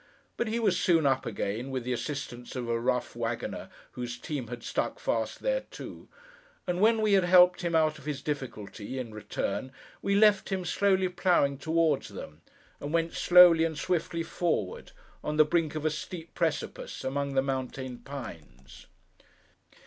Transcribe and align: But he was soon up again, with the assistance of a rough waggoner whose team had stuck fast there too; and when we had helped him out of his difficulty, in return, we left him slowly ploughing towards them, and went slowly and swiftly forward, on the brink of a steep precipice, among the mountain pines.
But 0.35 0.47
he 0.47 0.59
was 0.59 0.79
soon 0.79 1.05
up 1.05 1.27
again, 1.27 1.69
with 1.69 1.83
the 1.83 1.93
assistance 1.93 2.55
of 2.55 2.67
a 2.67 2.79
rough 2.79 3.15
waggoner 3.15 3.69
whose 3.91 4.17
team 4.17 4.47
had 4.47 4.63
stuck 4.63 4.97
fast 4.99 5.41
there 5.43 5.61
too; 5.69 6.09
and 6.65 6.81
when 6.81 7.03
we 7.03 7.13
had 7.13 7.25
helped 7.25 7.61
him 7.61 7.75
out 7.75 7.99
of 7.99 8.05
his 8.05 8.23
difficulty, 8.23 8.97
in 8.97 9.13
return, 9.13 9.71
we 10.01 10.15
left 10.15 10.49
him 10.49 10.65
slowly 10.65 11.07
ploughing 11.07 11.59
towards 11.59 12.07
them, 12.07 12.41
and 12.79 12.91
went 12.95 13.13
slowly 13.13 13.63
and 13.63 13.77
swiftly 13.77 14.23
forward, 14.23 14.91
on 15.23 15.37
the 15.37 15.45
brink 15.45 15.75
of 15.75 15.85
a 15.85 15.91
steep 15.91 16.33
precipice, 16.33 17.03
among 17.03 17.35
the 17.35 17.43
mountain 17.43 17.99
pines. 17.99 18.87